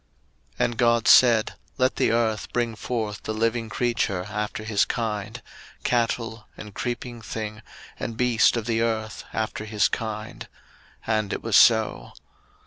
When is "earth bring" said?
2.11-2.73